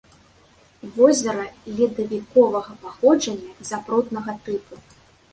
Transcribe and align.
Возера 0.93 1.43
ледавіковага 1.79 2.73
паходжання, 2.85 3.51
запруднага 3.69 4.35
тыпу. 4.49 4.79